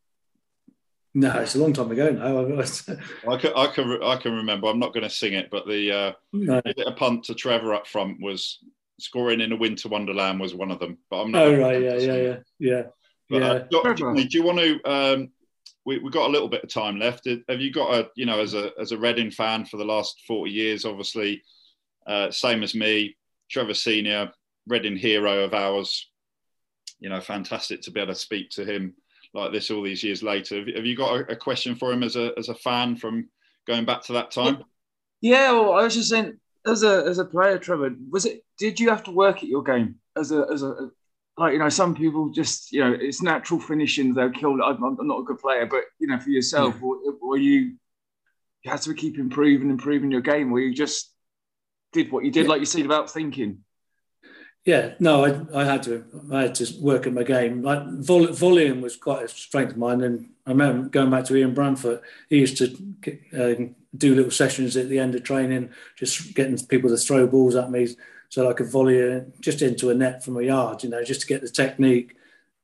[1.14, 2.62] no, it's a long time ago now.
[3.32, 4.68] I can, I can, I can remember.
[4.68, 6.62] I'm not going to sing it, but the uh, no.
[6.86, 8.60] a punt to Trevor up front was
[9.04, 10.98] scoring in a winter wonderland was one of them.
[11.10, 11.44] But I'm not.
[11.44, 12.84] Oh right, yeah, yeah, yeah, yeah.
[13.30, 13.48] But, yeah.
[13.48, 14.82] Uh, do, do, you want to?
[14.90, 15.30] Um,
[15.86, 17.28] we, have got a little bit of time left.
[17.28, 20.22] Have you got a, you know, as a as a Reading fan for the last
[20.26, 21.44] forty years, obviously,
[22.08, 23.18] uh, same as me,
[23.50, 24.32] Trevor Senior,
[24.68, 26.10] Reading hero of ours.
[27.00, 28.94] You know, fantastic to be able to speak to him
[29.34, 30.60] like this all these years later.
[30.60, 33.28] Have, have you got a, a, question for him as a as a fan from
[33.68, 34.64] going back to that time?
[35.20, 38.44] Yeah, well, I was just saying, as a as a player, Trevor, was it?
[38.58, 40.92] Did you have to work at your game as a as a
[41.38, 45.08] like you know some people just you know it's natural finishing they'll kill I'm, I'm
[45.08, 46.88] not a good player but you know for yourself yeah.
[46.88, 47.76] or, or you
[48.64, 51.12] you had to keep improving improving your game where you just
[51.92, 52.50] did what you did yeah.
[52.50, 53.60] like you said about thinking
[54.66, 58.34] yeah no I, I had to I had to work at my game like vol-
[58.34, 62.02] volume was quite a strength of mine and I remember going back to Ian Branfoot
[62.30, 62.66] he used to
[63.34, 67.56] uh, do little sessions at the end of training just getting people to throw balls
[67.56, 67.88] at me
[68.34, 71.28] so I could volley just into a net from a yard, you know, just to
[71.28, 72.16] get the technique.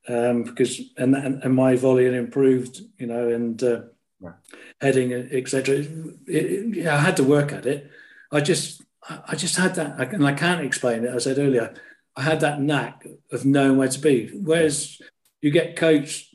[0.07, 3.81] Um, because and, and, my volleying improved, you know, and uh,
[4.19, 4.33] right.
[4.81, 5.85] heading, etc.
[6.25, 7.91] Yeah, I had to work at it.
[8.31, 11.13] I just, I just had that, and I can't explain it.
[11.13, 11.75] I said earlier,
[12.15, 14.31] I had that knack of knowing where to be.
[14.33, 14.99] Whereas
[15.41, 16.33] you get coached,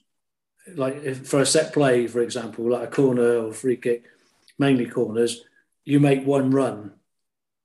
[0.76, 4.04] like if, for a set play, for example, like a corner or free kick,
[4.58, 5.42] mainly corners,
[5.84, 6.92] you make one run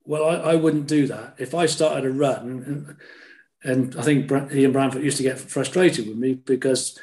[0.09, 1.35] well, I, I wouldn't do that.
[1.37, 2.97] If I started a run,
[3.63, 6.97] and, and I think Ian Branfoot used to get frustrated with me because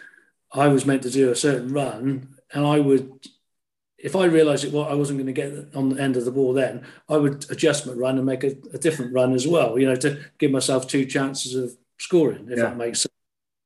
[0.53, 3.29] I was meant to do a certain run, and I would,
[3.96, 6.33] if I realised it, well, I wasn't going to get on the end of the
[6.33, 9.79] ball, then I would adjust my run and make a, a different run as well.
[9.79, 12.64] You know, to give myself two chances of scoring, if yeah.
[12.64, 13.15] that makes sense.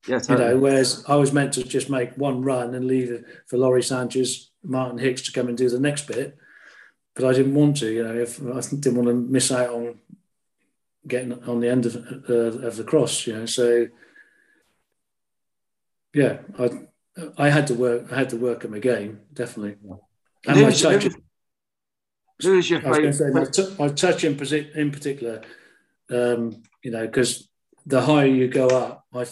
[0.09, 0.49] Yeah, totally.
[0.49, 3.59] you know, whereas I was meant to just make one run and leave it for
[3.59, 6.39] Lawrie Sanchez, Martin Hicks to come and do the next bit
[7.21, 7.93] but I didn't want to.
[7.93, 9.99] You know, if I didn't want to miss out on
[11.07, 11.97] getting on the end of
[12.29, 13.27] uh, of the cross.
[13.27, 13.89] You know, so
[16.15, 16.71] yeah, I
[17.37, 18.13] I had to work.
[18.13, 19.77] I had to work at my game definitely.
[20.47, 21.09] And who my touch.
[22.43, 23.35] Who is your favourite?
[23.35, 24.41] My, t- my, touch in,
[24.75, 25.43] in particular,
[26.09, 27.50] um, you know, because
[27.87, 29.27] the higher you go up, I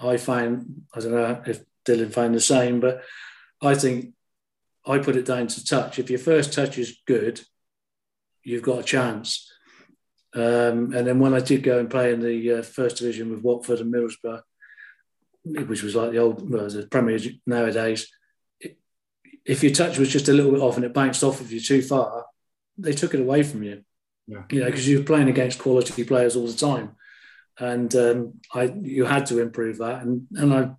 [0.00, 3.02] I find I don't know if Dylan found the same, but
[3.60, 4.14] I think
[4.86, 5.98] I put it down to touch.
[5.98, 7.40] If your first touch is good,
[8.42, 9.48] you've got a chance.
[10.34, 13.42] Um, and then when I did go and play in the uh, first division with
[13.42, 14.40] Watford and Middlesbrough,
[15.44, 18.08] which was like the old well, the Premier nowadays,
[18.60, 18.78] it,
[19.44, 21.60] if your touch was just a little bit off and it bounced off of you
[21.60, 22.24] too far,
[22.78, 23.82] they took it away from you.
[24.26, 24.42] Yeah.
[24.50, 26.96] You know, because you were playing against quality players all the time,
[27.58, 30.02] and um, I you had to improve that.
[30.02, 30.70] And and I,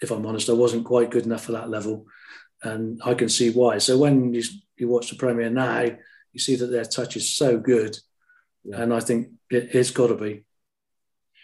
[0.00, 2.06] if I'm honest, I wasn't quite good enough for that level
[2.62, 3.78] and I can see why.
[3.78, 4.42] So when you,
[4.76, 5.86] you watch the Premier now,
[6.32, 7.96] you see that their touch is so good,
[8.64, 8.82] yeah.
[8.82, 10.44] and I think it, has got to be.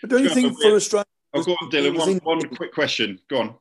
[0.02, 1.08] But don't you think for a striker?
[1.34, 1.98] Oh, go on, Dylan.
[1.98, 3.18] One, one quick question.
[3.28, 3.54] Go on.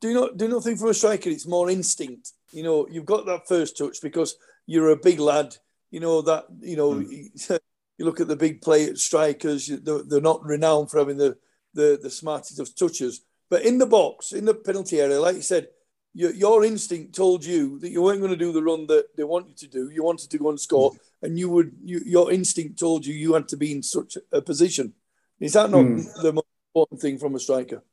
[0.00, 2.32] Do you not do you not think for a striker it's more instinct?
[2.52, 5.56] You know, you've got that first touch because you're a big lad.
[5.90, 6.94] You know that you know.
[6.94, 7.58] Mm.
[8.02, 11.36] You look at the big play strikers; they're, they're not renowned for having the,
[11.72, 13.20] the the smartest of touches.
[13.48, 15.68] But in the box, in the penalty area, like you said,
[16.12, 19.22] your, your instinct told you that you weren't going to do the run that they
[19.22, 19.88] want you to do.
[19.88, 20.90] You wanted to go and score,
[21.22, 21.76] and you would.
[21.84, 24.94] You, your instinct told you you had to be in such a position.
[25.38, 26.04] Is that not mm.
[26.22, 27.84] the most important thing from a striker?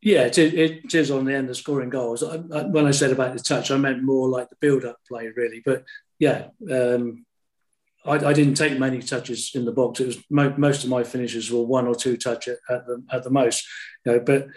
[0.00, 2.24] Yeah, it, it is on the end of scoring goals.
[2.24, 5.28] I, I, when I said about the touch, I meant more like the build-up play,
[5.36, 5.62] really.
[5.64, 5.84] But
[6.18, 7.24] yeah, um,
[8.04, 10.00] I, I, didn't take many touches in the box.
[10.00, 13.02] It was mo- most of my finishes were one or two touch at, at the
[13.12, 13.66] at the most.
[14.04, 14.48] You know, but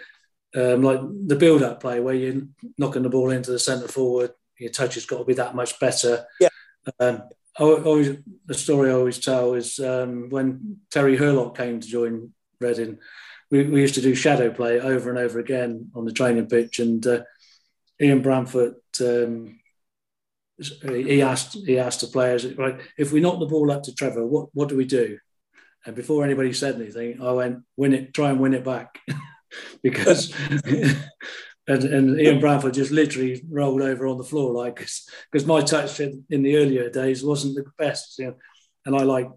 [0.56, 2.42] um, like the build-up play where you're
[2.78, 5.78] knocking the ball into the centre forward, your touch has got to be that much
[5.78, 6.24] better.
[6.40, 6.48] Yeah.
[6.98, 7.22] Um,
[7.58, 12.98] always, the story I always tell is um, when Terry Hurlock came to join Reading,
[13.50, 16.78] we, we, used to do shadow play over and over again on the training pitch,
[16.78, 17.22] and uh,
[18.00, 18.76] Ian Branfoot.
[20.84, 23.94] Um, he asked he asked the players, right, if we knock the ball up to
[23.94, 25.18] Trevor, what, what do we do?
[25.84, 28.98] And before anybody said anything, I went, win it, try and win it back.
[29.82, 30.34] because
[31.68, 36.00] and, and Ian Branfoot just literally rolled over on the floor like because my touch
[36.00, 38.36] in, in, the earlier days wasn't the best, you know,
[38.84, 39.28] and I like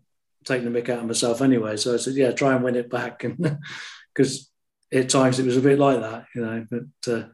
[0.46, 1.78] taking the mick out of myself anyway.
[1.78, 3.38] So I said, yeah, try and win it back, and
[4.14, 4.50] because
[4.94, 6.66] at times it was a bit like that, you know.
[6.70, 7.28] But uh,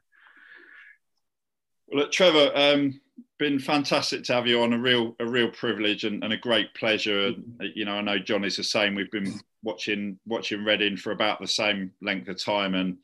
[1.88, 2.99] well, look, Trevor, um,
[3.38, 4.74] been fantastic to have you on.
[4.74, 7.28] A real, a real privilege and, and a great pleasure.
[7.28, 7.44] And
[7.76, 8.96] you know, I know Johnny's the same.
[8.96, 12.98] We've been watching watching Reading for about the same length of time, and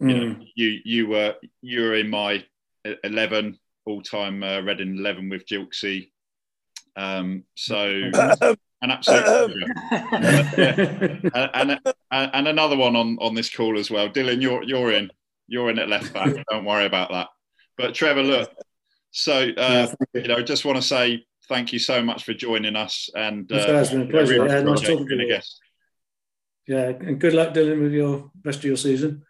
[0.00, 0.38] you mm.
[0.38, 2.44] know, you you were you were in my
[3.04, 6.10] eleven all time uh, Reading eleven with Gilksy.
[6.96, 7.88] Um, so
[8.82, 9.54] an absolute
[9.90, 11.80] and, and,
[12.10, 14.08] and, another one on, on this call as well.
[14.08, 15.10] Dylan, you're you're in.
[15.46, 16.34] You're in at left back.
[16.50, 17.28] Don't worry about that.
[17.76, 18.52] But Trevor, look.
[19.18, 20.20] So uh, you.
[20.20, 23.10] you know, just want to say thank you so much for joining us.
[23.16, 24.46] And uh, it's been a pleasure.
[24.46, 25.38] Yeah, nice talking to you.
[26.68, 29.24] Yeah, and good luck, Dylan, with your rest of your season.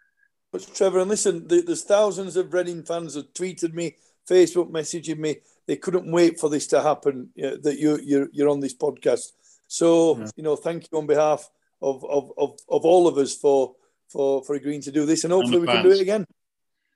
[0.53, 3.97] But Trevor, and listen, there's thousands of Reading fans that tweeted me,
[4.29, 5.37] Facebook messaging me.
[5.67, 7.31] They couldn't wait for this to happen.
[7.35, 9.33] You know, that you you're you're on this podcast.
[9.69, 10.27] So yeah.
[10.37, 11.49] you know, thank you on behalf
[11.81, 13.75] of, of of of all of us for
[14.11, 16.27] for for agreeing to do this, and hopefully we can do it again.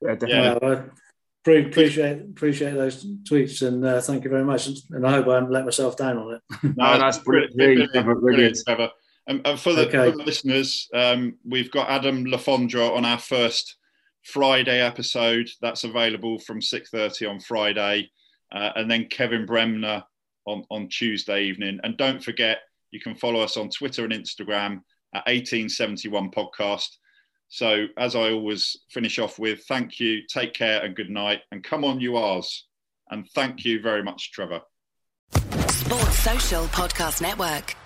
[0.03, 0.69] Yeah, definitely.
[0.69, 0.83] Yeah.
[1.45, 4.69] Pre- appreciate appreciate those tweets and uh, thank you very much.
[4.91, 6.43] And I hope I haven't let myself down on it.
[6.77, 7.57] no, that's brilliant.
[7.57, 8.65] Brilliant, brilliant, brilliant.
[8.65, 8.93] brilliant
[9.27, 10.11] and, and for, the, okay.
[10.11, 13.77] for, the, listeners, um, we've got Adam Le Fondre on our first
[14.25, 15.49] Friday episode.
[15.61, 18.11] That's available from 6.30 on Friday.
[18.53, 20.03] Uh, and then Kevin Bremner
[20.47, 21.79] on, on Tuesday evening.
[21.85, 22.59] And don't forget,
[22.91, 24.83] you can follow us on Twitter and Instagram
[25.15, 26.89] at 1871 Podcast.
[27.53, 31.41] So, as I always finish off with, thank you, take care, and good night.
[31.51, 32.67] And come on, you ours.
[33.11, 34.63] And thank you very much, Trevor.
[35.69, 37.77] Sports Social Podcast Network.